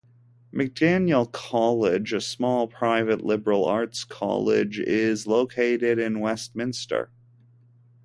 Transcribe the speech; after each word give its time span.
McDaniel 0.51 1.31
College, 1.31 2.11
a 2.11 2.21
small 2.21 2.65
private 2.67 3.23
liberal 3.23 3.65
arts 3.65 4.03
college, 4.03 4.79
is 4.79 5.27
located 5.27 5.99
in 5.99 6.19
Westminster. 6.19 7.11